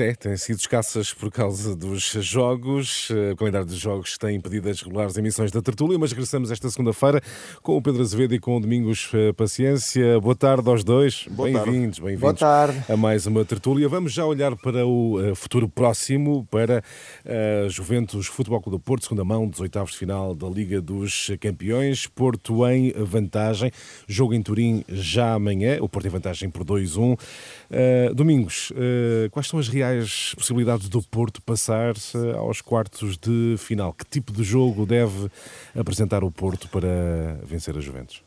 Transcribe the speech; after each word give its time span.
É, 0.00 0.14
têm 0.14 0.36
sido 0.36 0.60
escassas 0.60 1.12
por 1.12 1.28
causa 1.28 1.74
dos 1.74 2.02
jogos. 2.20 3.10
O 3.32 3.36
calendário 3.36 3.66
dos 3.66 3.78
jogos 3.78 4.16
tem 4.16 4.36
impedido 4.36 4.68
as 4.68 4.80
regulares 4.80 5.16
emissões 5.16 5.50
da 5.50 5.60
tertúlia, 5.60 5.98
mas 5.98 6.12
regressamos 6.12 6.52
esta 6.52 6.70
segunda-feira 6.70 7.20
com 7.62 7.76
o 7.76 7.82
Pedro 7.82 8.00
Azevedo 8.02 8.32
e 8.32 8.38
com 8.38 8.56
o 8.56 8.60
Domingos 8.60 9.10
eh, 9.12 9.32
Paciência. 9.32 10.20
Boa 10.20 10.36
tarde 10.36 10.68
aos 10.68 10.84
dois. 10.84 11.26
Bem-vindos, 11.28 11.98
bem-vindos 11.98 12.42
a 12.88 12.96
mais 12.96 13.26
uma 13.26 13.44
tertúlia. 13.44 13.88
Vamos 13.88 14.12
já 14.12 14.24
olhar 14.24 14.54
para 14.54 14.86
o 14.86 15.20
eh, 15.20 15.34
futuro 15.34 15.68
próximo, 15.68 16.46
para 16.48 16.82
uh, 17.24 17.68
Juventus 17.68 18.28
Futebol 18.28 18.60
Clube 18.60 18.78
do 18.78 18.80
Porto, 18.80 19.02
segunda 19.02 19.24
mão 19.24 19.48
dos 19.48 19.58
oitavos 19.58 19.92
de 19.92 19.98
final 19.98 20.32
da 20.32 20.46
Liga 20.48 20.80
dos 20.80 21.32
Campeões. 21.40 22.06
Porto 22.06 22.64
em 22.68 22.92
vantagem. 22.92 23.72
Jogo 24.06 24.32
em 24.32 24.42
Turim 24.42 24.84
já 24.88 25.34
amanhã. 25.34 25.78
O 25.80 25.88
Porto 25.88 26.06
em 26.06 26.10
vantagem 26.10 26.48
por 26.50 26.64
2-1. 26.64 27.18
Uh, 27.18 28.14
Domingos, 28.14 28.70
uh, 28.70 29.28
quais 29.30 29.48
são 29.48 29.58
as 29.58 29.68
reais 29.68 29.87
reais 29.88 30.34
possibilidades 30.34 30.88
do 30.88 31.02
Porto 31.02 31.40
passar 31.42 31.94
aos 32.36 32.60
quartos 32.60 33.16
de 33.16 33.56
final? 33.58 33.92
Que 33.92 34.04
tipo 34.04 34.32
de 34.32 34.42
jogo 34.42 34.84
deve 34.84 35.30
apresentar 35.76 36.22
o 36.22 36.30
Porto 36.30 36.68
para 36.68 37.38
vencer 37.44 37.76
a 37.76 37.80
Juventus? 37.80 38.22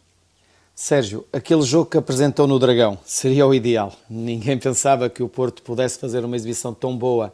Sérgio, 0.74 1.26
aquele 1.32 1.62
jogo 1.62 1.90
que 1.90 1.98
apresentou 1.98 2.48
no 2.48 2.58
Dragão 2.58 2.98
seria 3.06 3.46
o 3.46 3.54
ideal. 3.54 3.94
Ninguém 4.10 4.58
pensava 4.60 5.10
que 5.10 5.22
o 5.22 5.30
Porto 5.30 5.62
pudesse 5.62 6.00
fazer 6.00 6.26
uma 6.26 6.36
exibição 6.36 6.74
tão 6.74 6.98
boa 6.98 7.34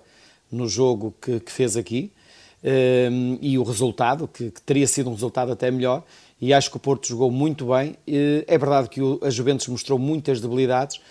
no 0.51 0.67
jogo 0.67 1.13
que, 1.21 1.39
que 1.39 1.51
fez 1.51 1.77
aqui 1.77 2.11
ehm, 2.63 3.37
e 3.41 3.57
o 3.57 3.63
resultado, 3.63 4.27
que, 4.27 4.51
que, 4.51 4.61
teria 4.61 4.87
sido 4.87 5.09
um 5.09 5.13
resultado 5.13 5.51
até 5.51 5.71
melhor. 5.71 6.03
E 6.39 6.53
acho 6.53 6.69
que 6.69 6.77
o 6.77 6.79
Porto 6.79 7.07
jogou 7.07 7.31
muito 7.31 7.67
bem. 7.67 7.95
É 8.05 8.57
verdade 8.59 8.89
que 8.89 9.01
a 9.23 9.29
Juventus 9.31 9.67
mostrou 9.67 9.97
muitas 9.97 10.39
debilidades. 10.39 11.01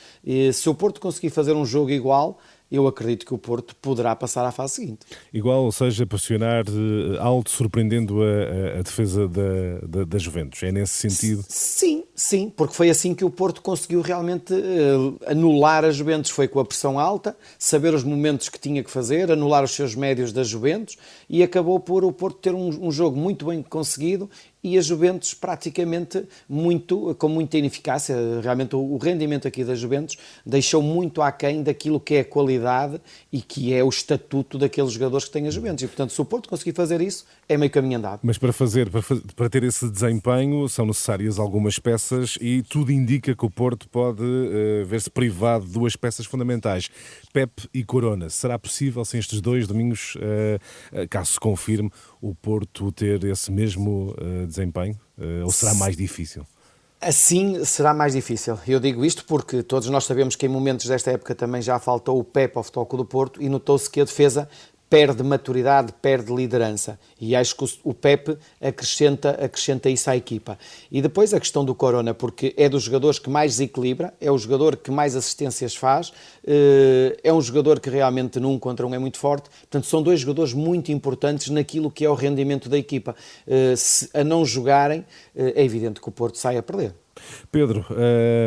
Se 0.55 0.69
o 0.69 0.75
Porto 0.75 1.01
conseguir 1.01 1.31
fazer 1.31 1.53
um 1.53 1.67
jogo 1.67 1.91
igual, 1.91 2.39
eu 2.71 2.87
acredito 2.87 3.25
que 3.25 3.33
o 3.33 3.39
Porto 3.39 3.77
poderá 3.77 4.15
passar 4.17 4.45
à 4.45 4.51
fase 4.51 4.75
seguinte. 4.75 5.07
Igual, 5.33 5.65
ou 5.65 5.73
seja, 5.73 6.05
pressionar 6.05 6.65
eh, 6.67 7.19
alto, 7.21 7.51
surpreendendo 7.51 8.23
a, 8.23 8.27
a, 8.27 8.79
a 8.81 8.83
defesa 8.83 9.29
da, 9.29 9.79
da, 9.87 10.05
da, 10.05 10.19
Juventus. 10.19 10.63
É 10.63 10.73
nesse 10.73 10.95
sentido? 10.95 11.45
Sim, 11.49 12.05
sim, 12.15 12.53
porque 12.55 12.75
foi 12.75 12.91
assim 12.91 13.15
que 13.15 13.25
o 13.25 13.31
Porto 13.31 13.63
conseguiu 13.63 14.01
realmente 14.01 14.53
uh, 14.53 15.17
anular 15.27 15.85
a 15.85 15.91
Juventus. 15.91 16.31
Foi 16.31 16.49
com 16.49 16.59
a 16.59 16.65
pressão 16.65 16.99
alta, 16.99 17.37
saber 17.59 17.95
os 17.95 18.03
momentos 18.03 18.49
que 18.49 18.59
tinha 18.59 18.83
que 18.83 18.91
fazer, 18.91 19.31
anular 19.31 19.63
os 19.63 19.71
seus 19.71 19.95
médios 19.95 20.33
da 20.33 20.43
Juventus 20.43 20.97
e 21.31 21.43
acabou 21.43 21.79
por 21.79 22.05
o 22.05 22.13
Porto 22.13 22.39
ter 22.39 22.55
um, 22.55 22.69
um 22.87 22.91
jogo 22.91 23.17
muito 23.17 23.47
bem 23.47 23.63
conseguido 23.63 24.29
e 24.67 24.77
a 24.77 24.81
Juventus 24.81 25.33
praticamente 25.33 26.25
muito, 26.49 27.15
com 27.21 27.29
muita 27.29 27.57
ineficácia. 27.57 28.17
Realmente 28.43 28.75
o 28.75 28.97
rendimento 28.97 29.47
aqui 29.47 29.63
da 29.63 29.77
Juventus 29.77 30.19
deixou 30.45 30.83
muito 30.83 31.23
aquém 31.23 31.63
daquilo 31.63 32.01
que 32.01 32.17
é 32.17 32.21
a 32.21 32.25
qualidade 32.25 33.01
e 33.33 33.41
que 33.41 33.73
é 33.73 33.85
o 33.85 33.89
estatuto 33.89 34.59
daqueles 34.59 34.91
jogadores 34.91 35.27
que 35.27 35.31
têm 35.31 35.47
a 35.47 35.51
Juventus. 35.53 35.85
E 35.85 35.87
portanto, 35.87 36.13
se 36.13 36.21
o 36.21 36.25
Porto 36.25 36.49
conseguir 36.49 36.73
fazer 36.73 37.01
isso, 37.01 37.25
é 37.49 37.57
meio 37.57 37.71
caminho 37.71 37.99
andado. 37.99 38.19
Mas 38.25 38.39
para 38.39 38.53
fazer, 38.53 38.91
para, 38.91 39.03
para 39.37 39.49
ter 39.49 39.63
esse 39.63 39.89
desempenho, 39.89 40.69
são 40.69 40.85
necessárias 40.85 41.39
algumas 41.39 41.79
peças 41.79 42.37
e 42.41 42.65
tudo 42.65 42.91
indica 42.91 43.37
que 43.37 43.47
o 43.47 43.51
Porto 43.51 43.89
pode 43.89 44.25
uh, 44.25 44.85
ver-se 44.85 45.09
privado 45.09 45.65
de 45.65 45.73
duas 45.73 45.95
peças 45.95 46.27
fundamentais, 46.27 46.91
Pep 47.33 47.69
e 47.73 47.85
Corona. 47.85 48.29
Será 48.31 48.59
possível, 48.59 49.05
sem 49.05 49.21
estes 49.21 49.41
dois 49.41 49.69
domingos, 49.69 50.17
uh, 50.17 51.07
caso 51.09 51.35
se 51.35 51.41
confirme, 51.41 51.89
o 52.29 52.35
Porto 52.35 52.91
ter 52.93 53.23
esse 53.25 53.51
mesmo 53.51 54.15
uh, 54.21 54.47
desempenho? 54.47 54.95
Uh, 55.17 55.45
ou 55.45 55.51
será 55.51 55.75
mais 55.75 55.97
difícil? 55.97 56.47
Assim 57.01 57.65
será 57.65 57.93
mais 57.93 58.15
difícil. 58.15 58.59
Eu 58.67 58.81
digo 58.81 59.05
isto 59.05 59.25
porque 59.27 59.63
todos 59.63 59.89
nós 59.91 60.05
sabemos 60.05 60.35
que 60.35 60.47
em 60.47 60.49
momentos 60.49 60.87
desta 60.87 61.11
época 61.11 61.35
também 61.35 61.61
já 61.61 61.79
faltou 61.79 62.19
o 62.19 62.25
Pep 62.25 62.57
ao 62.57 62.63
Futebol 62.63 62.87
do 62.99 63.05
Porto 63.05 63.43
e 63.43 63.49
notou-se 63.49 63.89
que 63.89 64.01
a 64.01 64.05
defesa 64.05 64.49
perde 64.89 65.23
maturidade, 65.23 65.93
perde 66.01 66.33
liderança. 66.35 66.99
E 67.21 67.35
acho 67.35 67.57
que 67.57 67.65
o 67.83 67.93
Pepe 67.93 68.37
acrescenta, 68.61 69.31
acrescenta 69.31 69.91
isso 69.91 70.09
à 70.09 70.17
equipa. 70.17 70.59
E 70.91 71.03
depois 71.03 71.35
a 71.35 71.41
questão 71.41 71.65
do 71.65 71.75
Corona, 71.75 72.15
porque 72.15 72.55
é 72.57 72.69
dos 72.69 72.85
jogadores 72.85 73.19
que 73.19 73.29
mais 73.29 73.53
desequilibra, 73.53 74.15
é 74.21 74.31
o 74.31 74.39
jogador 74.39 74.77
que 74.77 74.91
mais 74.91 75.17
assistências 75.17 75.75
faz, 75.75 76.13
eh, 76.47 77.19
é 77.23 77.33
um 77.33 77.41
jogador 77.41 77.81
que 77.81 77.91
realmente 77.91 78.39
num 78.39 78.59
contra 78.59 78.87
um 78.87 78.95
é 78.95 78.99
muito 78.99 79.19
forte. 79.19 79.51
Portanto, 79.51 79.87
são 79.87 80.03
dois 80.03 80.21
jogadores 80.21 80.53
muito 80.53 80.93
importantes 80.93 81.49
naquilo 81.51 81.91
que 81.91 82.05
é 82.05 82.11
o 82.11 82.15
rendimento 82.15 82.69
da 82.69 82.79
equipa. 82.79 83.17
Eh, 83.47 83.75
se 83.77 84.09
a 84.15 84.23
não 84.23 84.45
jogarem, 84.45 85.05
eh, 85.35 85.55
é 85.57 85.65
evidente 85.65 86.01
que 86.01 86.09
o 86.09 86.13
Porto 86.13 86.39
sai 86.39 86.57
a 86.57 86.63
perder. 86.63 86.95
Pedro, 87.51 87.85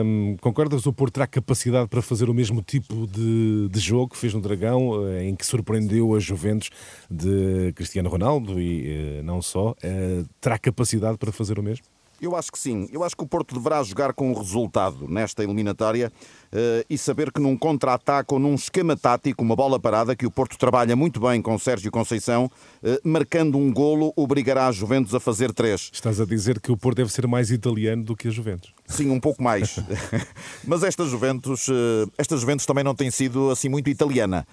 hum, 0.03 0.37
concordas 0.41 0.85
o 0.85 0.93
Porto 0.93 1.15
terá 1.15 1.27
capacidade 1.27 1.87
para 1.87 2.01
fazer 2.01 2.29
o 2.29 2.33
mesmo 2.33 2.61
tipo 2.61 3.07
de, 3.07 3.67
de 3.69 3.79
jogo 3.79 4.09
que 4.09 4.17
fez 4.17 4.33
no 4.33 4.41
Dragão, 4.41 5.07
eh, 5.07 5.25
em 5.25 5.35
que 5.35 5.45
surpreendeu 5.45 6.15
a 6.15 6.19
Juventus 6.19 6.69
de 7.09 7.73
Cristiano 7.73 8.09
Ronaldo 8.09 8.59
e 8.59 9.19
uh, 9.19 9.23
não 9.23 9.41
só? 9.41 9.71
Uh, 9.71 10.27
terá 10.39 10.57
capacidade 10.57 11.17
para 11.17 11.31
fazer 11.31 11.59
o 11.59 11.63
mesmo? 11.63 11.85
Eu 12.21 12.35
acho 12.35 12.51
que 12.51 12.59
sim. 12.59 12.89
Eu 12.91 13.03
acho 13.03 13.15
que 13.15 13.23
o 13.23 13.27
Porto 13.27 13.55
deverá 13.55 13.81
jogar 13.81 14.13
com 14.13 14.31
o 14.31 14.37
resultado 14.37 15.07
nesta 15.07 15.41
eliminatória 15.43 16.11
e 16.89 16.97
saber 16.97 17.31
que 17.31 17.39
num 17.39 17.57
contra-ataque 17.57 18.33
ou 18.33 18.39
num 18.39 18.55
esquema 18.55 18.97
tático, 18.97 19.43
uma 19.43 19.55
bola 19.55 19.79
parada, 19.79 20.15
que 20.15 20.25
o 20.25 20.31
Porto 20.31 20.57
trabalha 20.57 20.95
muito 20.95 21.19
bem 21.19 21.41
com 21.41 21.57
Sérgio 21.57 21.91
Conceição, 21.91 22.49
uh, 22.83 22.99
marcando 23.03 23.57
um 23.57 23.71
golo, 23.71 24.13
obrigará 24.15 24.67
a 24.67 24.71
Juventus 24.71 25.13
a 25.13 25.19
fazer 25.19 25.53
três. 25.53 25.89
Estás 25.93 26.19
a 26.19 26.25
dizer 26.25 26.59
que 26.59 26.71
o 26.71 26.77
Porto 26.77 26.97
deve 26.97 27.11
ser 27.11 27.27
mais 27.27 27.51
italiano 27.51 28.03
do 28.03 28.15
que 28.15 28.27
a 28.27 28.31
Juventus? 28.31 28.73
Sim, 28.87 29.11
um 29.11 29.19
pouco 29.19 29.43
mais. 29.43 29.79
Mas 30.65 30.83
esta 30.83 31.05
Juventus, 31.05 31.67
uh, 31.67 32.11
esta 32.17 32.35
Juventus 32.37 32.65
também 32.65 32.83
não 32.83 32.95
tem 32.95 33.11
sido 33.11 33.49
assim 33.49 33.69
muito 33.69 33.89
italiana. 33.89 34.47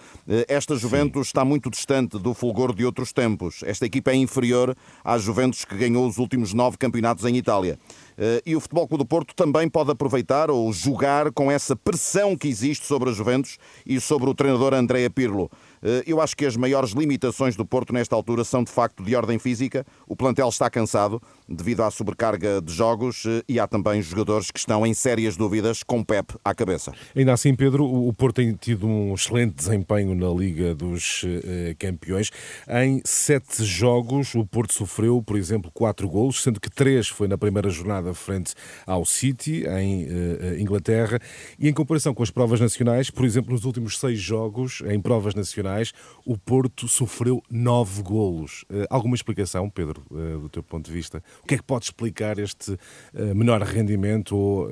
Esta 0.49 0.77
Juventus 0.77 1.27
Sim. 1.27 1.31
está 1.31 1.45
muito 1.45 1.71
distante 1.71 2.19
do 2.19 2.35
fulgor 2.35 2.75
de 2.75 2.85
outros 2.85 3.13
tempos. 3.13 3.63
Esta 3.65 3.87
equipa 3.87 4.11
é 4.11 4.17
inferior 4.17 4.77
à 5.05 5.19
Juventus 5.19 5.65
que 5.65 5.77
ganhou 5.77 6.07
os 6.07 6.19
últimos 6.19 6.53
nove 6.53 6.77
campeonatos 6.77 7.25
em 7.25 7.37
Itália. 7.37 7.79
Eh, 8.19 8.43
e 8.47 8.57
o 8.57 8.61
Futebol 8.61 8.89
Clube 8.89 9.05
do 9.05 9.07
Porto 9.07 9.35
também 9.35 9.69
pode 9.69 9.91
aproveitar 9.91 10.51
ou 10.51 10.73
jogar 10.73 11.31
com 11.33 11.51
essa 11.51 11.77
pressão 11.77 12.37
que 12.37 12.49
existe 12.49 12.87
sobre 12.87 13.11
a 13.11 13.13
Juventus 13.13 13.59
e 13.85 14.01
sobre 14.01 14.31
o 14.31 14.35
treinador 14.35 14.75
Andrea 14.75 15.11
Pirlo. 15.11 15.51
Eh, 15.83 16.05
eu 16.07 16.21
acho 16.21 16.37
que 16.37 16.47
as 16.47 16.57
maiores 16.57 16.91
limitações 16.91 17.57
do 17.57 17.65
Porto 17.65 17.93
nesta 17.93 18.17
altura 18.17 18.45
são 18.45 18.65
de 18.65 18.71
facto 18.71 19.03
de 19.03 19.15
ordem 19.15 19.39
física. 19.39 19.87
O 20.07 20.17
plantel 20.17 20.49
está 20.49 20.71
cansado 20.71 21.21
devido 21.49 21.83
à 21.83 21.91
sobrecarga 21.91 22.61
de 22.61 22.73
jogos 22.73 23.25
eh, 23.27 23.43
e 23.49 23.61
há 23.61 23.67
também 23.67 24.03
jogadores 24.03 24.51
que 24.51 24.59
estão 24.59 24.87
em 24.87 24.93
sérias 24.93 25.37
dúvidas 25.37 25.83
com 25.83 26.03
Pep 26.03 26.35
à 26.45 26.55
cabeça. 26.55 26.93
Ainda 27.15 27.33
assim, 27.33 27.55
Pedro, 27.55 27.85
o 27.85 28.13
Porto 28.13 28.37
tem 28.37 28.53
tido 28.55 28.87
um 28.87 29.15
excelente 29.15 29.55
desempenho 29.55 30.15
na 30.15 30.29
Liga 30.29 30.75
dos 30.75 31.25
eh, 31.25 31.75
Campeões. 31.79 32.31
Em 32.69 33.01
sete 33.05 33.65
jogos, 33.65 34.35
o 34.35 34.45
Porto 34.45 34.75
sofreu, 34.75 35.23
por 35.23 35.37
exemplo, 35.37 35.71
quatro 35.73 36.09
golos, 36.09 36.43
sendo 36.43 36.61
que 36.61 36.71
três 36.71 37.09
foi 37.09 37.29
na 37.29 37.39
primeira 37.39 37.71
jornada 37.71 38.13
frente 38.13 38.55
ao 38.87 39.05
City, 39.05 39.65
em 39.67 40.07
Inglaterra. 40.61 41.19
E 41.59 41.69
em 41.69 41.73
comparação 41.73 42.15
com 42.15 42.23
as 42.23 42.31
provas 42.31 42.61
nacionais, 42.61 43.11
por 43.11 43.25
exemplo, 43.25 43.53
nos 43.53 43.65
últimos 43.65 43.99
seis 43.99 44.19
jogos, 44.19 44.83
em 44.87 45.01
provas 45.01 45.35
nacionais, 45.35 45.93
o 46.25 46.37
Porto 46.37 46.89
sofreu 46.89 47.43
nove 47.51 48.03
golos. 48.03 48.65
Alguma 48.91 49.15
explicação, 49.15 49.71
Pedro, 49.71 50.03
do 50.41 50.49
teu 50.49 50.63
ponto 50.63 50.87
de 50.87 50.93
vista? 50.93 51.23
O 51.43 51.47
que 51.47 51.55
é 51.55 51.59
que 51.59 51.65
pode 51.65 51.87
explicar 51.87 52.39
este 52.39 52.73
uh, 52.73 52.79
menor 53.35 53.63
rendimento 53.63 54.37
ou 54.37 54.69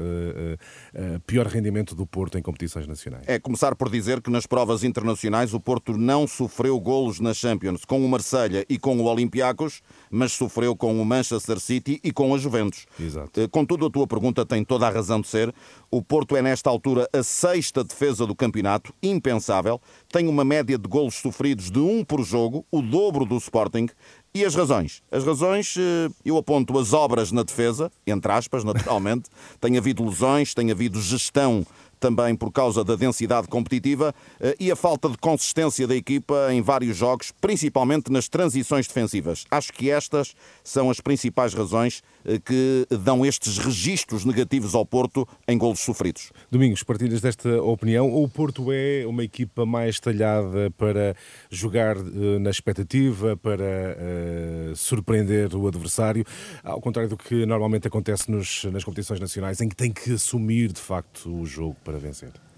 pior 1.27 1.47
rendimento 1.47 1.95
do 1.95 2.07
Porto 2.07 2.39
em 2.39 2.43
competições 2.43 2.87
nacionais? 2.87 3.25
É 3.27 3.39
começar 3.39 3.75
por 3.75 3.91
dizer 3.91 4.21
que 4.21 4.31
nas 4.31 4.47
provas 4.47 4.85
internacionais 4.85 5.55
o 5.55 5.61
Porto 5.61 5.97
não 5.97 6.27
sofreu 6.27 6.79
golos 6.81 7.21
na 7.21 7.33
Champions 7.35 7.85
com 7.85 8.05
o 8.05 8.09
Marselha 8.09 8.65
e 8.69 8.79
com 8.79 8.97
o 8.99 9.05
Olympiacos, 9.05 9.83
mas 10.11 10.33
sofreu 10.33 10.77
com 10.77 11.01
o 11.01 11.05
Manchester 11.05 11.59
City 11.59 12.01
e 12.03 12.13
com 12.13 12.35
a 12.35 12.39
Juventus. 12.39 12.87
Exato. 12.99 13.49
Contudo, 13.51 13.87
a 13.87 13.91
tua 13.91 14.07
pergunta 14.07 14.45
tem 14.45 14.65
toda 14.65 14.87
a 14.87 14.91
razão 14.91 15.21
de 15.21 15.29
ser. 15.29 15.55
O 15.91 16.03
Porto 16.03 16.37
é, 16.37 16.43
nesta 16.43 16.71
altura, 16.71 17.09
a 17.13 17.23
sexta 17.23 17.85
defesa 17.85 18.27
do 18.27 18.35
campeonato, 18.35 18.95
impensável. 19.03 19.81
Tem 20.11 20.29
uma 20.29 20.45
média 20.45 20.79
de 20.79 20.89
golos 20.89 21.15
sofridos 21.15 21.71
de 21.71 21.79
um 21.79 22.05
por 22.05 22.23
jogo, 22.23 22.65
o 22.71 22.83
dobro 22.83 23.25
do 23.25 23.37
Sporting. 23.37 23.89
E 24.37 24.45
as 24.45 24.57
razões? 24.57 25.01
As 25.13 25.25
razões, 25.25 25.77
eh, 25.79 26.11
eu 26.25 26.37
aponto 26.37 26.77
as 26.77 26.93
obras 26.93 27.31
na 27.31 27.45
defesa, 27.45 27.89
entre 28.05 28.33
aspas, 28.33 28.65
naturalmente. 28.65 29.31
tem 29.61 29.79
havido 29.79 30.05
lesões, 30.05 30.53
tem 30.53 30.73
havido 30.73 31.01
gestão 31.01 31.65
também 32.05 32.37
por 32.37 32.53
causa 32.53 32.85
da 32.85 32.97
densidade 32.97 33.49
competitiva 33.49 34.15
eh, 34.39 34.55
e 34.61 34.71
a 34.71 34.77
falta 34.77 35.09
de 35.09 35.17
consistência 35.17 35.87
da 35.87 35.97
equipa 35.97 36.53
em 36.53 36.61
vários 36.61 36.99
jogos, 36.99 37.33
principalmente 37.41 38.13
nas 38.13 38.29
transições 38.29 38.87
defensivas. 38.87 39.47
Acho 39.51 39.73
que 39.73 39.91
estas 39.91 40.35
são 40.63 40.91
as 40.91 41.01
principais 41.01 41.55
razões 41.55 42.03
eh, 42.23 42.39
que 42.39 42.87
dão 42.91 43.25
estes 43.25 43.57
registros 43.57 44.27
negativos 44.27 44.75
ao 44.75 44.85
Porto 44.85 45.27
em 45.49 45.57
golos 45.57 45.81
sofridos. 45.81 46.31
Domingos, 46.51 46.83
partilhas 46.83 47.23
desta 47.23 47.63
opinião? 47.63 48.15
O 48.15 48.29
Porto 48.29 48.71
é 48.71 49.07
uma 49.07 49.25
equipa 49.25 49.65
mais 49.65 49.99
talhada 49.99 50.71
para 50.77 51.17
jogar 51.49 51.97
eh, 51.97 52.39
na 52.39 52.51
expectativa, 52.51 53.35
para 53.35 53.65
uh, 53.65 54.77
surpreender 54.77 55.55
o 55.55 55.67
adversário, 55.67 56.23
ao 56.63 56.83
contrário 56.83 57.09
do 57.09 57.17
que 57.17 57.47
normalmente 57.47 57.89
acontece 57.89 58.31
nos, 58.31 58.65
nas 58.65 58.85
competições 58.85 59.21
nacionais, 59.21 59.63
em 59.63 59.69
que 59.71 59.77
tem 59.77 59.91
que 59.91 60.13
assumir 60.13 60.71
de 60.71 60.81
facto 60.81 61.35
o 61.35 61.47
jogo 61.47 61.77
para 61.85 61.94
para 61.95 62.01
vencer? 62.01 62.54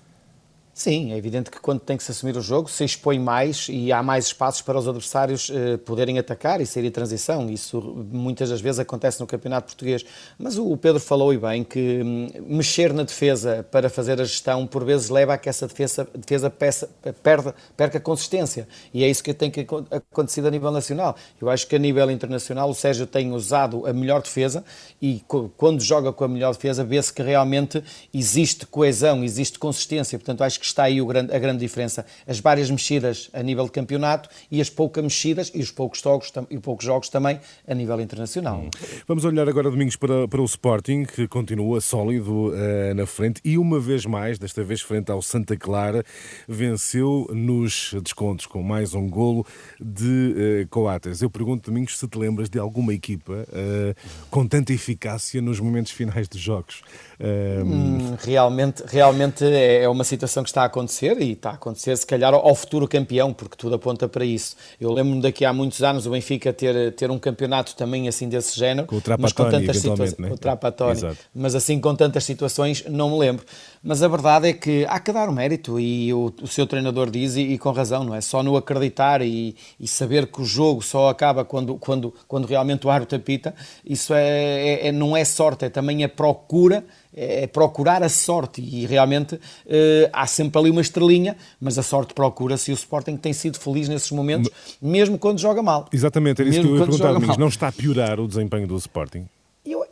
Sim, 0.78 1.11
é 1.14 1.17
evidente 1.17 1.50
que 1.50 1.58
quando 1.58 1.81
tem 1.81 1.96
que 1.96 2.02
se 2.02 2.11
assumir 2.11 2.37
o 2.37 2.43
jogo, 2.43 2.69
se 2.69 2.84
expõe 2.84 3.19
mais 3.19 3.67
e 3.70 3.90
há 3.90 4.02
mais 4.02 4.26
espaços 4.26 4.61
para 4.61 4.78
os 4.78 4.87
adversários 4.87 5.50
eh, 5.50 5.78
poderem 5.78 6.19
atacar 6.19 6.61
e 6.61 6.67
sair 6.67 6.84
em 6.84 6.90
transição. 6.90 7.49
Isso 7.49 7.81
muitas 8.12 8.50
das 8.50 8.61
vezes 8.61 8.78
acontece 8.78 9.19
no 9.19 9.26
Campeonato 9.26 9.69
Português. 9.69 10.05
Mas 10.38 10.58
o 10.58 10.76
Pedro 10.76 11.00
falou 11.00 11.32
e 11.32 11.38
bem 11.38 11.64
que 11.64 12.02
hum, 12.05 12.28
mexer 12.46 12.93
na 12.93 13.05
defesa 13.05 13.67
para 13.70 13.88
fazer 13.88 14.20
a 14.20 14.25
gestão 14.25 14.67
por 14.67 14.84
vezes 14.84 15.08
leva 15.08 15.32
a 15.32 15.38
que 15.38 15.49
essa 15.49 15.67
defesa, 15.67 16.06
defesa 16.14 16.50
peça, 16.50 16.90
perde, 17.23 17.55
perca 17.75 17.99
consistência. 17.99 18.69
E 18.93 19.02
é 19.02 19.08
isso 19.08 19.25
que 19.25 19.32
tem 19.32 19.50
que 19.50 19.67
acontecer 19.90 20.46
a 20.46 20.50
nível 20.50 20.70
nacional. 20.70 21.17
Eu 21.40 21.49
acho 21.49 21.67
que 21.67 21.75
a 21.75 21.78
nível 21.78 22.11
internacional 22.11 22.69
o 22.69 22.75
Sérgio 22.75 23.06
tem 23.06 23.32
usado 23.32 23.87
a 23.87 23.94
melhor 23.94 24.20
defesa 24.20 24.62
e 25.00 25.25
quando 25.56 25.81
joga 25.82 26.12
com 26.12 26.25
a 26.25 26.28
melhor 26.28 26.52
defesa 26.52 26.84
vê-se 26.84 27.11
que 27.11 27.23
realmente 27.23 27.82
existe 28.12 28.67
coesão, 28.67 29.25
existe 29.25 29.58
consistência. 29.58 30.19
Portanto, 30.19 30.43
acho 30.43 30.61
que 30.61 30.66
está 30.69 30.85
aí 30.85 31.05
grande, 31.05 31.35
a 31.35 31.39
grande 31.39 31.61
diferença. 31.61 32.05
As 32.27 32.41
várias 32.41 32.71
mexidas 32.71 33.31
a 33.33 33.43
nível 33.43 33.65
de 33.65 33.73
campeonato 33.73 34.29
e 34.51 34.61
as 34.61 34.71
poucas 34.71 35.03
mexidas 35.03 35.51
e 35.55 35.61
os 35.61 35.71
poucos 35.71 36.01
jogos, 36.01 36.33
e 36.51 36.59
poucos 36.59 36.85
jogos 36.85 37.09
também 37.09 37.41
a 37.67 37.75
nível 37.75 38.01
internacional. 38.01 38.61
Hum. 38.61 38.71
Vamos 39.07 39.25
olhar 39.25 39.49
agora 39.49 39.71
domingos 39.71 39.97
para, 39.97 40.29
para 40.29 40.41
o 40.41 40.45
Sporting, 40.45 41.05
que 41.05 41.29
continua 41.29 41.81
sólido 41.81 42.49
uh, 42.49 42.95
na 42.95 43.07
frente 43.07 43.41
e 43.45 43.59
uma 43.59 43.79
vez 43.79 44.05
mais, 44.07 44.39
desta 44.39 44.63
vez 44.63 44.81
frente 44.81 45.11
ao 45.11 45.23
Santa 45.23 45.57
Clara, 45.57 46.05
venceu 46.49 47.29
nos 47.31 47.95
descontos 48.03 48.47
com 48.47 48.62
mais 48.62 48.95
um 48.95 49.09
golo 49.09 49.47
de 49.81 50.65
uh, 50.65 50.69
Coates. 50.69 51.23
Eu 51.23 51.31
pergunto, 51.31 51.71
Domingos, 51.71 51.99
se 51.99 52.07
te 52.09 52.19
lembras 52.19 52.49
de 52.49 52.59
alguma 52.59 52.93
equipa 52.93 53.33
uh, 53.33 53.95
com 54.31 54.47
tanta 54.47 54.73
eficácia 54.73 55.41
nos 55.41 55.61
momentos 55.61 55.93
finais 55.93 56.29
dos 56.29 56.41
jogos. 56.41 56.83
Hum, 57.19 58.15
realmente, 58.23 58.83
realmente 58.87 59.45
é, 59.45 59.83
é 59.85 59.89
uma 59.89 60.05
situação 60.05 60.43
que 60.43 60.51
está 60.51 60.56
a 60.62 60.64
acontecer 60.67 61.20
e 61.20 61.32
está 61.32 61.50
a 61.50 61.55
acontecer, 61.55 61.97
se 61.97 62.06
calhar, 62.06 62.35
ao 62.35 62.55
futuro 62.55 62.87
campeão, 62.88 63.32
porque 63.32 63.56
tudo 63.56 63.75
aponta 63.75 64.08
para 64.08 64.25
isso. 64.25 64.56
Eu 64.81 64.93
lembro-me 64.93 65.20
daqui 65.20 65.44
a 65.44 65.53
muitos 65.53 65.82
anos 65.82 66.06
o 66.06 66.11
Benfica 66.11 66.53
ter, 66.53 66.93
ter 66.93 67.11
um 67.11 67.19
campeonato 67.19 67.75
também 67.75 68.08
assim 68.08 68.29
desse 68.29 68.58
género, 68.58 68.87
com 68.87 68.97
o 68.97 69.03
mas 69.19 69.32
com 69.32 69.49
tantas 69.49 69.79
situações, 69.79 70.19
né? 70.19 71.17
mas 71.35 71.55
assim 71.55 71.81
com 71.81 71.94
tantas 71.94 72.25
situações 72.25 72.85
não 72.88 73.11
me 73.11 73.19
lembro. 73.19 73.44
Mas 73.82 74.03
a 74.03 74.08
verdade 74.08 74.49
é 74.49 74.53
que 74.53 74.85
há 74.88 74.99
que 74.99 75.12
dar 75.12 75.29
o 75.29 75.32
mérito 75.32 75.79
e 75.79 76.12
o, 76.12 76.32
o 76.43 76.47
seu 76.49 76.67
treinador 76.67 77.09
diz, 77.09 77.37
e, 77.37 77.43
e, 77.43 77.59
com 77.59 77.70
razão, 77.70 78.02
não 78.02 78.14
é? 78.14 78.20
Só 78.20 78.43
no 78.43 78.56
acreditar 78.56 79.23
e, 79.23 79.55
e, 79.79 79.87
saber 79.87 80.26
que 80.26 80.43
o 80.43 80.44
jogo 80.44 80.82
só 80.82 81.09
acaba 81.09 81.44
quando, 81.44 81.76
quando, 81.76 82.12
quando 82.26 82.47
realmente 82.47 82.85
o 82.85 82.91
árbitro 82.91 83.17
apita, 83.17 83.55
isso 83.85 84.12
é, 84.12 84.26
é, 84.26 84.88
é 84.88 84.93
não 84.93 85.17
é 85.17 85.25
sorte, 85.25 85.67
é 85.67 85.69
também 85.69 86.02
a 86.02 86.09
procura 86.09 86.85
é, 87.17 87.45
é 87.45 87.47
procurar 87.47 88.03
a 88.03 88.09
sorte 88.09 88.61
e 88.61 88.87
realmente 88.87 89.41
eh, 89.67 90.11
há 90.13 90.27
sempre 90.27 90.61
ali 90.61 90.71
uma 90.71 90.81
estrelinha, 90.81 91.37
mas 91.61 91.79
a 91.79 91.83
sorte 91.83 92.13
procura-se 92.13 92.71
e 92.71 92.75
o 92.75 92.77
Sporting 92.77 93.17
tem 93.17 93.33
sido 93.33 93.59
feliz 93.59 93.89
nesses 93.89 94.11
momentos, 94.11 94.51
mesmo 94.81 95.19
quando 95.19 95.39
joga 95.39 95.63
mal. 95.63 95.89
Exatamente, 95.93 96.43
era 96.43 96.51
isso 96.51 96.59
mesmo 96.59 96.77
que 96.77 96.83
eu 96.83 96.97
ia 96.97 97.19
perguntar. 97.19 97.39
Não 97.39 97.49
está 97.49 97.69
a 97.69 97.73
piorar 97.73 98.21
o 98.21 98.29
desempenho 98.29 98.67
do 98.67 98.77
Sporting? 98.77 99.27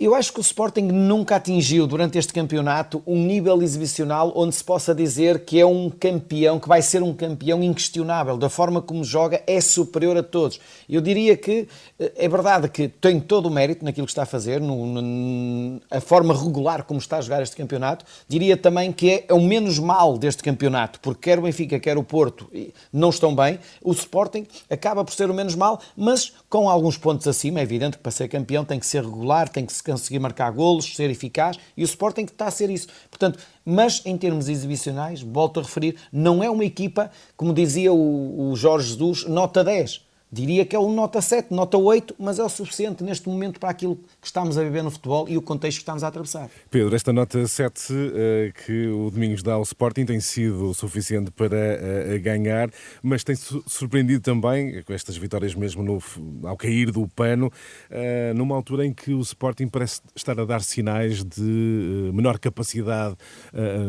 Eu, 0.04 0.14
acho 0.14 0.34
que 0.34 0.38
o 0.38 0.42
Sporting 0.42 0.82
nunca 0.82 1.36
atingiu 1.36 1.86
durante 1.86 2.18
este 2.18 2.30
campeonato 2.30 3.02
um 3.06 3.24
nível 3.24 3.62
exibicional 3.62 4.34
onde 4.36 4.54
se 4.54 4.62
possa 4.62 4.94
dizer 4.94 5.46
que 5.46 5.58
é 5.58 5.64
um 5.64 5.88
campeão, 5.88 6.60
que 6.60 6.68
vai 6.68 6.82
ser 6.82 7.02
um 7.02 7.14
campeão 7.14 7.62
inquestionável. 7.62 8.36
Da 8.36 8.50
forma 8.50 8.82
como 8.82 9.02
joga, 9.02 9.42
é 9.46 9.58
superior 9.62 10.14
a 10.18 10.22
todos. 10.22 10.60
Eu 10.86 11.00
diria 11.00 11.38
que 11.38 11.66
eh, 11.98 12.12
é 12.16 12.28
verdade 12.28 12.68
que 12.68 12.86
tem 12.86 13.18
todo 13.18 13.46
o 13.46 13.50
mérito 13.50 13.82
naquilo 13.82 14.06
que 14.06 14.10
está 14.10 14.24
a 14.24 14.26
fazer, 14.26 14.60
no, 14.60 14.84
no, 14.84 15.80
a 15.90 16.02
forma 16.02 16.34
regular 16.34 16.82
como 16.82 17.00
está 17.00 17.16
a 17.16 17.20
jogar 17.22 17.42
este 17.42 17.56
campeonato. 17.56 18.04
Diria 18.28 18.58
também 18.58 18.92
que 18.92 19.10
é, 19.10 19.24
é 19.26 19.32
o 19.32 19.40
menos 19.40 19.78
mal 19.78 20.18
deste 20.18 20.42
campeonato, 20.42 21.00
porque 21.00 21.30
quer 21.30 21.38
o 21.38 21.42
Benfica, 21.42 21.80
quer 21.80 21.96
o 21.96 22.04
Porto 22.04 22.50
não 22.92 23.08
estão 23.08 23.34
bem. 23.34 23.58
O 23.82 23.92
Sporting 23.92 24.46
acaba 24.68 25.02
por 25.02 25.14
ser 25.14 25.30
o 25.30 25.34
menos 25.34 25.54
mal, 25.54 25.80
mas 25.96 26.34
com 26.50 26.68
alguns 26.68 26.98
pontos 26.98 27.26
acima. 27.26 27.60
É 27.60 27.62
evidente 27.62 27.96
que 27.96 28.02
para 28.02 28.12
ser 28.12 28.28
campeão 28.28 28.66
tem 28.66 28.78
que 28.78 28.86
ser 28.86 29.02
regular, 29.02 29.48
tem 29.48 29.64
que 29.64 29.72
se 29.72 29.82
conseguir 30.00 30.18
marcar 30.18 30.50
golos, 30.50 30.94
ser 30.94 31.10
eficaz, 31.10 31.58
e 31.76 31.82
o 31.82 31.84
Sporting 31.84 32.24
está 32.24 32.46
a 32.46 32.50
ser 32.50 32.70
isso. 32.70 32.88
Portanto, 33.10 33.38
mas 33.64 34.02
em 34.04 34.16
termos 34.16 34.48
exibicionais, 34.48 35.22
volto 35.22 35.60
a 35.60 35.62
referir, 35.62 35.96
não 36.12 36.42
é 36.42 36.50
uma 36.50 36.64
equipa, 36.64 37.10
como 37.36 37.52
dizia 37.52 37.92
o, 37.92 38.50
o 38.50 38.56
Jorge 38.56 38.88
Jesus, 38.88 39.26
nota 39.26 39.64
10 39.64 40.03
Diria 40.34 40.66
que 40.66 40.74
é 40.74 40.78
um 40.80 40.92
nota 40.92 41.20
7, 41.20 41.54
nota 41.54 41.78
8, 41.78 42.16
mas 42.18 42.40
é 42.40 42.42
o 42.42 42.48
suficiente 42.48 43.04
neste 43.04 43.28
momento 43.28 43.60
para 43.60 43.68
aquilo 43.68 43.94
que 44.20 44.26
estamos 44.26 44.58
a 44.58 44.64
viver 44.64 44.82
no 44.82 44.90
futebol 44.90 45.28
e 45.28 45.36
o 45.36 45.42
contexto 45.42 45.76
que 45.76 45.82
estamos 45.82 46.02
a 46.02 46.08
atravessar. 46.08 46.50
Pedro, 46.68 46.96
esta 46.96 47.12
nota 47.12 47.46
7 47.46 47.92
uh, 47.92 47.96
eh, 47.96 48.52
que 48.66 48.88
o 48.88 49.12
Domingos 49.12 49.44
dá 49.44 49.52
ao 49.52 49.62
Sporting 49.62 50.04
tem 50.04 50.18
sido 50.18 50.74
suficiente 50.74 51.30
para 51.30 51.56
uh, 51.56 52.20
ganhar, 52.20 52.68
mas 53.00 53.22
tem 53.22 53.36
surpreendido 53.36 54.22
também, 54.22 54.82
com 54.82 54.92
estas 54.92 55.16
vitórias 55.16 55.54
mesmo 55.54 55.84
no, 55.84 56.02
ao 56.48 56.56
cair 56.56 56.90
do 56.90 57.06
pano, 57.06 57.46
uh, 57.46 58.34
numa 58.34 58.56
altura 58.56 58.84
em 58.84 58.92
que 58.92 59.14
o 59.14 59.20
Sporting 59.20 59.68
parece 59.68 60.00
estar 60.16 60.40
a 60.40 60.44
dar 60.44 60.62
sinais 60.62 61.22
de 61.22 62.10
menor 62.12 62.40
capacidade 62.40 63.14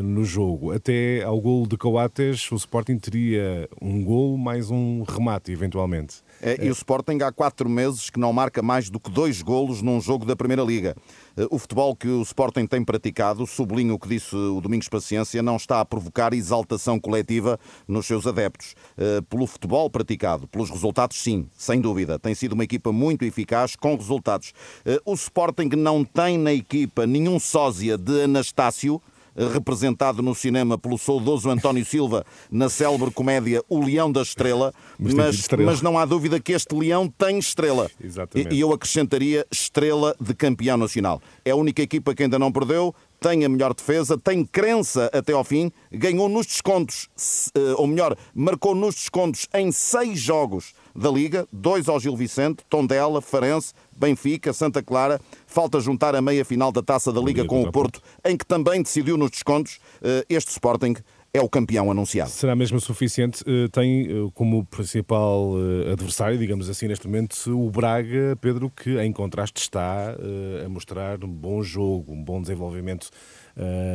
no 0.04 0.24
jogo. 0.24 0.72
Até 0.72 1.24
ao 1.24 1.42
gol 1.42 1.66
de 1.66 1.76
Coates, 1.76 2.52
o 2.52 2.56
Sporting 2.56 3.00
teria 3.00 3.68
um 3.82 4.04
gol 4.04 4.38
mais 4.38 4.70
um 4.70 5.02
remate, 5.02 5.52
eventualmente. 5.52 6.24
É, 6.42 6.66
e 6.66 6.70
o 6.70 6.74
Sporting 6.74 7.20
há 7.22 7.32
quatro 7.32 7.70
meses 7.70 8.10
que 8.10 8.20
não 8.20 8.32
marca 8.34 8.62
mais 8.62 8.90
do 8.90 9.00
que 9.00 9.10
dois 9.10 9.42
golos 9.42 9.82
num 9.82 10.00
jogo 10.02 10.26
da 10.26 10.36
Primeira 10.36 10.64
Liga. 10.64 10.96
Eh, 11.38 11.48
o 11.50 11.58
futebol 11.58 11.96
que 11.96 12.08
o 12.08 12.22
Sporting 12.22 12.66
tem 12.68 12.84
praticado, 12.84 13.48
sublinho 13.48 13.96
o 13.96 14.00
que 14.00 14.08
disse 14.08 14.36
o 14.36 14.62
Domingos 14.62 14.90
Paciência, 14.90 15.42
não 15.42 15.56
está 15.56 15.82
a 15.82 15.86
provocar 15.86 16.34
exaltação 16.34 17.00
coletiva 17.00 17.60
nos 17.88 18.06
seus 18.06 18.28
adeptos. 18.28 18.76
Pelo 19.30 19.48
futebol 19.48 19.90
praticado, 19.90 20.48
pelos 20.48 20.70
resultados, 20.70 21.18
sim, 21.22 21.48
sem 21.58 21.82
dúvida. 21.82 22.18
Tem 22.18 22.34
sido 22.34 22.54
uma 22.54 22.64
equipa 22.64 22.92
muito 22.92 23.26
eficaz 23.26 23.76
com 23.76 23.96
resultados. 23.96 24.54
O 25.06 25.14
Sporting 25.14 25.70
não 25.76 26.04
tem 26.04 26.38
na 26.38 26.54
equipa 26.54 27.06
nenhum 27.06 27.40
sósia 27.40 27.98
de 27.98 28.24
Anastácio 28.24 29.02
representado 29.36 30.22
no 30.22 30.34
cinema 30.34 30.78
pelo 30.78 30.98
saudoso 30.98 31.50
António 31.50 31.86
Silva 31.86 32.26
na 32.50 32.70
célebre 32.70 33.12
comédia 33.12 33.64
O 33.68 33.84
Leão 33.84 34.12
da 34.12 34.22
Estrela, 34.22 34.74
mas, 34.98 35.14
mas, 35.14 35.36
estrela. 35.36 35.72
mas 35.72 35.82
não 35.82 35.98
há 35.98 36.06
dúvida 36.06 36.40
que 36.40 36.54
este 36.54 36.74
leão 36.76 37.08
tem 37.08 37.38
estrela. 37.38 37.90
Exatamente. 38.02 38.56
E 38.56 38.60
eu 38.60 38.72
acrescentaria 38.72 39.46
estrela 39.52 40.16
de 40.20 40.34
campeão 40.34 40.78
nacional. 40.78 41.22
É 41.44 41.52
a 41.52 41.56
única 41.56 41.82
equipa 41.82 42.14
que 42.14 42.24
ainda 42.24 42.40
não 42.40 42.52
perdeu, 42.52 42.96
tem 43.20 43.44
a 43.44 43.50
melhor 43.50 43.74
defesa, 43.74 44.18
tem 44.18 44.46
crença 44.46 45.10
até 45.14 45.34
ao 45.34 45.44
fim, 45.44 45.72
ganhou 45.92 46.30
nos 46.30 46.46
descontos, 46.46 47.10
eh, 47.56 47.74
ou 47.78 47.88
melhor, 47.88 48.16
marcou 48.34 48.76
nos 48.76 48.96
descontos 48.96 49.48
em 49.54 49.72
seis 49.72 50.20
jogos 50.20 50.74
da 50.96 51.12
Liga, 51.12 51.48
dois 51.52 51.90
ao 51.90 52.00
Gil 52.00 52.16
Vicente, 52.16 52.64
Tondela, 52.70 53.22
Farense, 53.22 53.74
Benfica, 53.96 54.54
Santa 54.54 54.82
Clara. 54.82 55.20
Falta 55.46 55.80
juntar 55.80 56.16
a 56.16 56.22
meia-final 56.22 56.72
da 56.72 56.82
Taça 56.82 57.12
da 57.12 57.22
Liga 57.22 57.46
com 57.46 57.62
o 57.62 57.72
Porto, 57.72 58.02
em 58.24 58.38
que 58.38 58.46
também 58.46 58.82
decidiu 58.82 59.18
nos 59.18 59.32
descontos. 59.32 59.80
Eh, 60.02 60.26
este 60.30 60.52
Sporting 60.52 60.96
é 61.34 61.42
o 61.42 61.50
campeão 61.50 61.92
anunciado. 61.92 62.30
Será 62.30 62.56
mesmo 62.56 62.80
suficiente? 62.80 63.44
Eh, 63.46 63.68
tem 63.68 64.04
eh, 64.04 64.32
como 64.34 64.66
principal 64.66 65.52
adversário, 65.92 66.38
digamos 66.38 66.70
assim, 66.70 66.88
neste 66.88 67.08
momento, 67.08 67.36
o 67.50 67.70
Braga, 67.70 68.38
Pedro, 68.40 68.70
que 68.70 68.98
em 69.00 69.12
contraste 69.12 69.62
está 69.62 70.16
a 70.66 70.70
mostrar 70.70 71.24
um 71.24 71.32
bom 71.32 71.62
jogo, 71.62 72.14
um 72.14 72.24
bom 72.24 72.42
desenvolvimento 72.42 73.10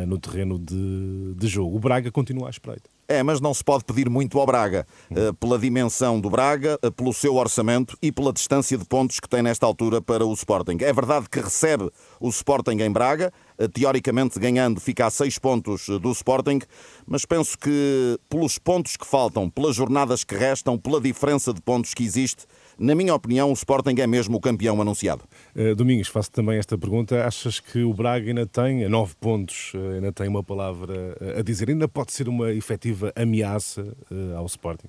no 0.06 0.18
terreno 0.18 0.58
de, 0.58 1.34
de 1.36 1.46
jogo. 1.46 1.76
O 1.76 1.80
Braga 1.80 2.10
continua 2.10 2.48
à 2.48 2.50
espreita. 2.50 2.88
É, 3.10 3.24
mas 3.24 3.40
não 3.40 3.52
se 3.52 3.64
pode 3.64 3.82
pedir 3.82 4.08
muito 4.08 4.38
ao 4.38 4.46
Braga, 4.46 4.86
eh, 5.10 5.32
pela 5.40 5.58
dimensão 5.58 6.20
do 6.20 6.30
Braga, 6.30 6.78
eh, 6.80 6.90
pelo 6.92 7.12
seu 7.12 7.34
orçamento 7.34 7.98
e 8.00 8.12
pela 8.12 8.32
distância 8.32 8.78
de 8.78 8.84
pontos 8.84 9.18
que 9.18 9.28
tem 9.28 9.42
nesta 9.42 9.66
altura 9.66 10.00
para 10.00 10.24
o 10.24 10.32
Sporting. 10.32 10.76
É 10.80 10.92
verdade 10.92 11.28
que 11.28 11.40
recebe 11.40 11.90
o 12.20 12.28
Sporting 12.28 12.80
em 12.80 12.92
Braga, 12.92 13.32
eh, 13.58 13.66
teoricamente 13.66 14.38
ganhando, 14.38 14.80
fica 14.80 15.06
a 15.06 15.10
seis 15.10 15.40
pontos 15.40 15.88
do 15.88 16.12
Sporting, 16.12 16.60
mas 17.04 17.24
penso 17.24 17.58
que 17.58 18.16
pelos 18.28 18.58
pontos 18.58 18.96
que 18.96 19.04
faltam, 19.04 19.50
pelas 19.50 19.74
jornadas 19.74 20.22
que 20.22 20.36
restam, 20.36 20.78
pela 20.78 21.00
diferença 21.00 21.52
de 21.52 21.60
pontos 21.60 21.92
que 21.92 22.04
existe, 22.04 22.46
na 22.80 22.94
minha 22.94 23.14
opinião, 23.14 23.50
o 23.50 23.52
Sporting 23.52 23.94
é 24.00 24.06
mesmo 24.06 24.38
o 24.38 24.40
campeão 24.40 24.80
anunciado. 24.80 25.22
Uh, 25.54 25.74
Domingos, 25.74 26.08
faço 26.08 26.30
também 26.30 26.58
esta 26.58 26.78
pergunta. 26.78 27.26
Achas 27.26 27.60
que 27.60 27.82
o 27.82 27.92
Braga 27.92 28.26
ainda 28.26 28.46
tem, 28.46 28.84
a 28.84 28.88
nove 28.88 29.14
pontos, 29.20 29.72
uh, 29.74 29.96
ainda 29.96 30.10
tem 30.10 30.28
uma 30.28 30.42
palavra 30.42 31.16
a 31.38 31.42
dizer? 31.42 31.68
Ainda 31.68 31.86
pode 31.86 32.12
ser 32.12 32.28
uma 32.28 32.50
efetiva 32.52 33.12
ameaça 33.14 33.82
uh, 34.10 34.36
ao 34.36 34.46
Sporting? 34.46 34.88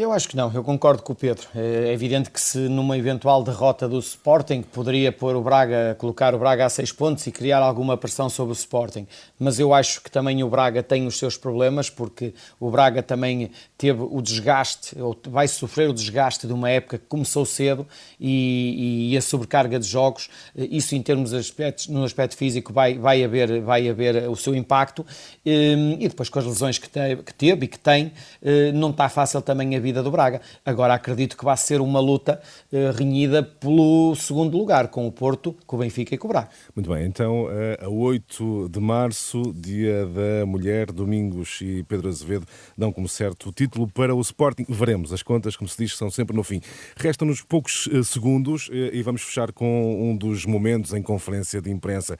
Eu 0.00 0.12
acho 0.12 0.28
que 0.28 0.36
não, 0.36 0.48
eu 0.54 0.62
concordo 0.62 1.02
com 1.02 1.12
o 1.12 1.16
Pedro. 1.16 1.48
É 1.56 1.92
evidente 1.92 2.30
que 2.30 2.40
se 2.40 2.56
numa 2.56 2.96
eventual 2.96 3.42
derrota 3.42 3.88
do 3.88 3.98
Sporting 3.98 4.62
poderia 4.62 5.10
pôr 5.10 5.34
o 5.34 5.42
Braga, 5.42 5.96
colocar 5.98 6.36
o 6.36 6.38
Braga 6.38 6.66
a 6.66 6.68
seis 6.68 6.92
pontos 6.92 7.26
e 7.26 7.32
criar 7.32 7.58
alguma 7.58 7.96
pressão 7.96 8.30
sobre 8.30 8.52
o 8.52 8.54
Sporting. 8.54 9.08
Mas 9.40 9.58
eu 9.58 9.74
acho 9.74 10.00
que 10.00 10.08
também 10.08 10.40
o 10.44 10.48
Braga 10.48 10.84
tem 10.84 11.04
os 11.04 11.18
seus 11.18 11.36
problemas, 11.36 11.90
porque 11.90 12.32
o 12.60 12.70
Braga 12.70 13.02
também 13.02 13.50
teve 13.76 14.00
o 14.00 14.22
desgaste, 14.22 14.96
ou 15.00 15.18
vai 15.26 15.48
sofrer 15.48 15.90
o 15.90 15.92
desgaste 15.92 16.46
de 16.46 16.52
uma 16.52 16.70
época 16.70 16.98
que 16.98 17.06
começou 17.06 17.44
cedo 17.44 17.84
e, 18.20 19.10
e 19.10 19.16
a 19.16 19.20
sobrecarga 19.20 19.80
de 19.80 19.86
jogos. 19.88 20.30
Isso 20.54 20.94
em 20.94 21.02
termos 21.02 21.34
aspectos, 21.34 21.88
no 21.88 22.04
aspecto 22.04 22.36
físico 22.36 22.72
vai, 22.72 22.96
vai, 22.96 23.24
haver, 23.24 23.60
vai 23.62 23.88
haver 23.88 24.30
o 24.30 24.36
seu 24.36 24.54
impacto. 24.54 25.04
E 25.44 26.06
depois 26.08 26.28
com 26.28 26.38
as 26.38 26.44
lesões 26.44 26.78
que 26.78 26.88
teve, 26.88 27.24
que 27.24 27.34
teve 27.34 27.64
e 27.64 27.68
que 27.68 27.80
tem, 27.80 28.12
eh, 28.40 28.70
não 28.70 28.90
está 28.90 29.08
fácil 29.08 29.42
também 29.42 29.74
a 29.74 29.87
do 29.92 30.10
Braga. 30.10 30.40
Agora 30.64 30.94
acredito 30.94 31.36
que 31.36 31.44
vai 31.44 31.56
ser 31.56 31.80
uma 31.80 32.00
luta 32.00 32.40
uh, 32.72 32.96
renhida 32.96 33.42
pelo 33.42 34.14
segundo 34.14 34.56
lugar, 34.56 34.88
com 34.88 35.06
o 35.06 35.12
Porto, 35.12 35.56
com 35.66 35.76
o 35.76 35.78
Benfica 35.78 36.14
e 36.14 36.18
com 36.18 36.28
o 36.28 36.30
Braga. 36.30 36.48
Muito 36.74 36.90
bem, 36.90 37.06
então 37.06 37.44
uh, 37.44 37.86
a 37.86 37.88
8 37.88 38.68
de 38.68 38.80
março, 38.80 39.52
dia 39.54 40.06
da 40.06 40.46
mulher, 40.46 40.92
Domingos 40.92 41.60
e 41.60 41.82
Pedro 41.84 42.08
Azevedo 42.08 42.46
dão 42.76 42.92
como 42.92 43.08
certo 43.08 43.48
o 43.48 43.52
título 43.52 43.88
para 43.88 44.14
o 44.14 44.20
Sporting. 44.20 44.66
Veremos, 44.68 45.12
as 45.12 45.22
contas, 45.22 45.56
como 45.56 45.68
se 45.68 45.78
diz, 45.78 45.96
são 45.96 46.10
sempre 46.10 46.36
no 46.36 46.42
fim. 46.42 46.60
Restam-nos 46.96 47.42
poucos 47.42 47.86
uh, 47.86 48.04
segundos 48.04 48.68
e 48.72 49.02
vamos 49.02 49.22
fechar 49.22 49.52
com 49.52 50.10
um 50.10 50.16
dos 50.16 50.44
momentos 50.44 50.92
em 50.92 51.02
conferência 51.02 51.60
de 51.60 51.70
imprensa 51.70 52.18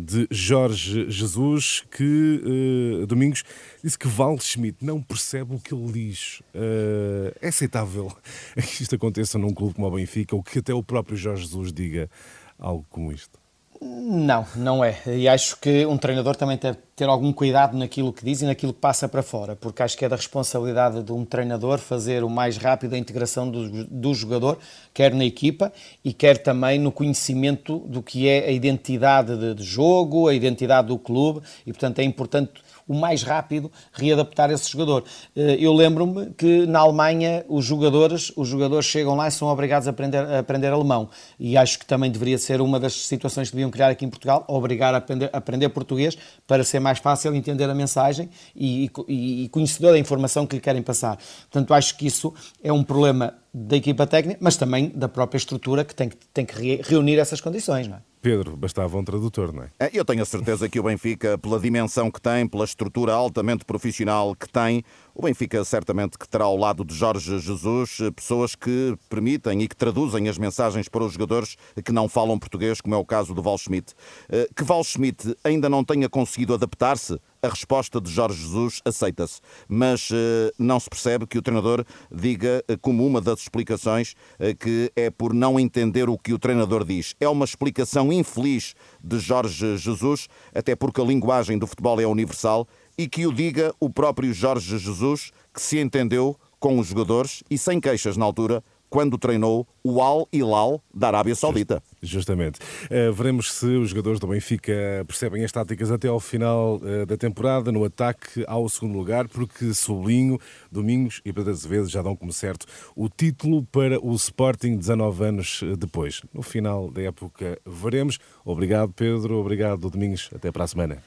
de 0.00 0.26
Jorge 0.30 1.10
Jesus, 1.10 1.84
que 1.90 3.04
Domingos 3.06 3.44
disse 3.82 3.98
que 3.98 4.08
Val 4.08 4.38
Schmidt 4.38 4.84
não 4.84 5.00
percebe 5.02 5.54
o 5.54 5.58
que 5.58 5.74
ele 5.74 5.92
diz. 5.92 6.42
Uh, 6.76 7.32
é 7.40 7.48
aceitável 7.48 8.12
que 8.54 8.82
isto 8.82 8.94
aconteça 8.94 9.38
num 9.38 9.52
clube 9.52 9.74
como 9.74 9.86
o 9.86 9.90
Benfica 9.90 10.36
ou 10.36 10.42
que 10.42 10.58
até 10.58 10.74
o 10.74 10.82
próprio 10.82 11.16
Jorge 11.16 11.42
Jesus 11.42 11.72
diga 11.72 12.10
algo 12.58 12.84
como 12.90 13.12
isto? 13.12 13.38
Não, 13.80 14.46
não 14.56 14.84
é. 14.84 15.02
E 15.06 15.28
acho 15.28 15.58
que 15.60 15.84
um 15.86 15.98
treinador 15.98 16.36
também 16.36 16.56
deve 16.56 16.78
ter 16.96 17.10
algum 17.10 17.30
cuidado 17.30 17.76
naquilo 17.76 18.10
que 18.10 18.24
diz 18.24 18.40
e 18.40 18.46
naquilo 18.46 18.72
que 18.72 18.80
passa 18.80 19.06
para 19.06 19.22
fora, 19.22 19.54
porque 19.54 19.82
acho 19.82 19.98
que 19.98 20.04
é 20.06 20.08
da 20.08 20.16
responsabilidade 20.16 21.02
de 21.02 21.12
um 21.12 21.26
treinador 21.26 21.78
fazer 21.78 22.24
o 22.24 22.30
mais 22.30 22.56
rápido 22.56 22.94
a 22.94 22.98
integração 22.98 23.50
do, 23.50 23.84
do 23.84 24.14
jogador, 24.14 24.58
quer 24.94 25.12
na 25.12 25.24
equipa 25.26 25.70
e 26.02 26.14
quer 26.14 26.38
também 26.38 26.78
no 26.78 26.90
conhecimento 26.90 27.80
do 27.80 28.02
que 28.02 28.26
é 28.26 28.48
a 28.48 28.50
identidade 28.50 29.36
de, 29.36 29.54
de 29.54 29.62
jogo, 29.62 30.26
a 30.26 30.32
identidade 30.32 30.88
do 30.88 30.98
clube, 30.98 31.42
e 31.66 31.72
portanto 31.72 31.98
é 31.98 32.02
importante 32.02 32.64
o 32.88 32.94
mais 32.94 33.22
rápido 33.22 33.70
readaptar 33.92 34.50
esse 34.50 34.70
jogador. 34.70 35.04
Eh, 35.34 35.56
eu 35.58 35.72
lembro-me 35.72 36.30
que 36.30 36.66
na 36.66 36.80
Alemanha 36.80 37.44
os 37.48 37.64
jogadores, 37.64 38.32
os 38.36 38.48
jogadores 38.48 38.86
chegam 38.86 39.16
lá 39.16 39.26
e 39.28 39.30
são 39.30 39.48
obrigados 39.48 39.88
a 39.88 39.90
aprender, 39.90 40.18
a 40.18 40.38
aprender 40.38 40.68
alemão. 40.68 41.08
E 41.38 41.56
acho 41.56 41.78
que 41.78 41.86
também 41.86 42.10
deveria 42.10 42.38
ser 42.38 42.60
uma 42.60 42.78
das 42.78 42.94
situações 42.94 43.50
que 43.50 43.56
deviam 43.56 43.70
criar 43.70 43.88
aqui 43.88 44.04
em 44.04 44.10
Portugal, 44.10 44.44
obrigar 44.46 44.94
a 44.94 44.98
aprender, 44.98 45.30
a 45.32 45.38
aprender 45.38 45.68
português 45.70 46.16
para 46.46 46.62
ser 46.62 46.78
mais 46.86 47.00
fácil 47.00 47.34
entender 47.34 47.68
a 47.68 47.74
mensagem 47.74 48.30
e, 48.54 48.88
e, 49.08 49.44
e 49.44 49.48
conhecedor 49.48 49.92
da 49.92 49.98
informação 49.98 50.46
que 50.46 50.54
lhe 50.54 50.62
querem 50.62 50.82
passar. 50.82 51.18
Portanto, 51.50 51.74
acho 51.74 51.96
que 51.96 52.06
isso 52.06 52.32
é 52.62 52.72
um 52.72 52.84
problema 52.84 53.34
da 53.58 53.74
equipa 53.74 54.06
técnica, 54.06 54.38
mas 54.42 54.58
também 54.58 54.90
da 54.90 55.08
própria 55.08 55.38
estrutura 55.38 55.82
que 55.82 55.94
tem 55.94 56.10
que, 56.10 56.16
tem 56.34 56.44
que 56.44 56.82
reunir 56.82 57.18
essas 57.18 57.40
condições. 57.40 57.88
Não 57.88 57.96
é? 57.96 58.02
Pedro, 58.20 58.54
bastava 58.54 58.98
um 58.98 59.04
tradutor, 59.04 59.50
não 59.50 59.62
é? 59.62 59.70
é? 59.78 59.90
Eu 59.94 60.04
tenho 60.04 60.20
a 60.20 60.26
certeza 60.26 60.68
que 60.68 60.78
o 60.78 60.82
Benfica, 60.82 61.38
pela 61.38 61.58
dimensão 61.58 62.10
que 62.10 62.20
tem, 62.20 62.46
pela 62.46 62.64
estrutura 62.64 63.14
altamente 63.14 63.64
profissional 63.64 64.34
que 64.34 64.46
tem, 64.46 64.84
o 65.14 65.22
Benfica 65.22 65.64
certamente 65.64 66.18
que 66.18 66.28
terá 66.28 66.44
ao 66.44 66.56
lado 66.56 66.84
de 66.84 66.94
Jorge 66.94 67.38
Jesus 67.38 67.98
pessoas 68.14 68.54
que 68.54 68.94
permitem 69.08 69.62
e 69.62 69.68
que 69.68 69.76
traduzem 69.76 70.28
as 70.28 70.36
mensagens 70.36 70.86
para 70.86 71.04
os 71.04 71.14
jogadores 71.14 71.56
que 71.82 71.92
não 71.92 72.10
falam 72.10 72.38
português, 72.38 72.80
como 72.82 72.94
é 72.94 72.98
o 72.98 73.04
caso 73.06 73.32
do 73.32 73.40
Val 73.40 73.56
Schmidt. 73.56 73.94
Eh, 74.28 74.48
que 74.54 74.64
Val 74.64 74.84
Schmidt 74.84 75.34
ainda 75.42 75.70
não 75.70 75.82
tenha 75.82 76.08
conseguido 76.10 76.52
adaptar-se 76.52 77.18
a 77.46 77.48
resposta 77.48 78.00
de 78.00 78.10
Jorge 78.10 78.42
Jesus 78.42 78.80
aceita-se, 78.84 79.40
mas 79.68 80.10
uh, 80.10 80.14
não 80.58 80.78
se 80.80 80.90
percebe 80.90 81.26
que 81.26 81.38
o 81.38 81.42
treinador 81.42 81.84
diga, 82.10 82.62
uh, 82.70 82.76
como 82.78 83.06
uma 83.06 83.20
das 83.20 83.40
explicações, 83.40 84.14
uh, 84.40 84.54
que 84.58 84.90
é 84.96 85.10
por 85.10 85.32
não 85.32 85.58
entender 85.58 86.08
o 86.08 86.18
que 86.18 86.34
o 86.34 86.38
treinador 86.38 86.84
diz. 86.84 87.14
É 87.20 87.28
uma 87.28 87.44
explicação 87.44 88.12
infeliz 88.12 88.74
de 89.02 89.18
Jorge 89.18 89.76
Jesus, 89.76 90.28
até 90.54 90.74
porque 90.74 91.00
a 91.00 91.04
linguagem 91.04 91.56
do 91.56 91.66
futebol 91.66 92.00
é 92.00 92.06
universal 92.06 92.66
e 92.98 93.08
que 93.08 93.26
o 93.26 93.32
diga 93.32 93.72
o 93.78 93.88
próprio 93.88 94.32
Jorge 94.32 94.78
Jesus, 94.78 95.30
que 95.54 95.62
se 95.62 95.78
entendeu 95.78 96.36
com 96.58 96.78
os 96.78 96.88
jogadores 96.88 97.42
e 97.50 97.56
sem 97.56 97.80
queixas 97.80 98.16
na 98.16 98.24
altura 98.24 98.62
quando 98.88 99.18
treinou 99.18 99.66
o 99.82 100.02
Al 100.02 100.28
Hilal 100.32 100.82
da 100.92 101.08
Arábia 101.08 101.34
Saudita. 101.34 101.82
Justamente. 102.02 102.58
Uh, 102.84 103.12
veremos 103.12 103.52
se 103.52 103.66
os 103.66 103.90
jogadores 103.90 104.18
do 104.18 104.26
Benfica 104.26 105.04
percebem 105.06 105.44
as 105.44 105.52
táticas 105.52 105.90
até 105.90 106.08
ao 106.08 106.20
final 106.20 106.76
uh, 106.76 107.06
da 107.06 107.16
temporada, 107.16 107.70
no 107.70 107.84
ataque 107.84 108.44
ao 108.46 108.68
segundo 108.68 108.96
lugar, 108.96 109.28
porque 109.28 109.72
Sublinho, 109.74 110.38
Domingos 110.70 111.20
e 111.24 111.32
Pedro 111.32 111.50
Azevedo 111.50 111.88
já 111.88 112.02
dão 112.02 112.16
como 112.16 112.32
certo 112.32 112.66
o 112.94 113.08
título 113.08 113.64
para 113.64 114.04
o 114.04 114.14
Sporting 114.14 114.76
19 114.76 115.24
anos 115.24 115.60
eh, 115.62 115.76
depois. 115.76 116.22
No 116.32 116.42
final 116.42 116.90
da 116.90 117.02
época 117.02 117.58
veremos. 117.64 118.18
Obrigado, 118.44 118.92
Pedro. 118.92 119.36
Obrigado, 119.36 119.90
Domingos. 119.90 120.30
Até 120.34 120.50
para 120.50 120.64
a 120.64 120.66
semana. 120.66 121.02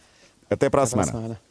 Até 0.50 0.70
para 0.70 0.82
a, 0.82 0.84
Até 0.84 0.92
semana. 0.92 1.12
Para 1.12 1.20
a 1.20 1.22
semana. 1.22 1.49